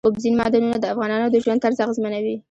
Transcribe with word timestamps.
اوبزین 0.07 0.33
معدنونه 0.39 0.77
د 0.79 0.85
افغانانو 0.93 1.27
د 1.31 1.35
ژوند 1.43 1.61
طرز 1.63 1.77
اغېزمنوي. 1.85 2.35